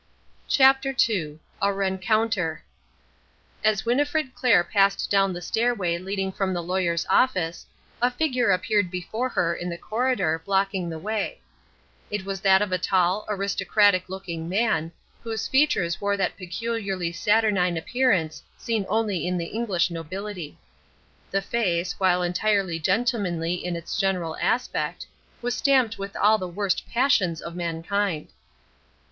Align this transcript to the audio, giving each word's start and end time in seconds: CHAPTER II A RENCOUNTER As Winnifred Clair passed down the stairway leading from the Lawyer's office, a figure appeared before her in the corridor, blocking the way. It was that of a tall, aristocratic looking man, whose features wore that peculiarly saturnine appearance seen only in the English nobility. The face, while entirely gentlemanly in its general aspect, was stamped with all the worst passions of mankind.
CHAPTER 0.47 0.95
II 1.09 1.37
A 1.61 1.71
RENCOUNTER 1.71 2.63
As 3.63 3.85
Winnifred 3.85 4.33
Clair 4.33 4.63
passed 4.63 5.11
down 5.11 5.31
the 5.31 5.43
stairway 5.43 5.99
leading 5.99 6.31
from 6.31 6.55
the 6.55 6.63
Lawyer's 6.63 7.05
office, 7.07 7.67
a 8.01 8.09
figure 8.09 8.49
appeared 8.49 8.89
before 8.89 9.29
her 9.29 9.53
in 9.53 9.69
the 9.69 9.77
corridor, 9.77 10.41
blocking 10.43 10.89
the 10.89 10.97
way. 10.97 11.39
It 12.09 12.25
was 12.25 12.41
that 12.41 12.63
of 12.63 12.71
a 12.71 12.79
tall, 12.79 13.27
aristocratic 13.29 14.09
looking 14.09 14.49
man, 14.49 14.91
whose 15.21 15.47
features 15.47 16.01
wore 16.01 16.17
that 16.17 16.35
peculiarly 16.35 17.11
saturnine 17.11 17.77
appearance 17.77 18.41
seen 18.57 18.87
only 18.89 19.27
in 19.27 19.37
the 19.37 19.49
English 19.53 19.91
nobility. 19.91 20.57
The 21.29 21.43
face, 21.43 21.99
while 21.99 22.23
entirely 22.23 22.79
gentlemanly 22.79 23.53
in 23.63 23.75
its 23.75 23.95
general 23.99 24.35
aspect, 24.41 25.05
was 25.43 25.55
stamped 25.55 25.99
with 25.99 26.15
all 26.15 26.39
the 26.39 26.47
worst 26.47 26.89
passions 26.89 27.39
of 27.39 27.55
mankind. 27.55 28.29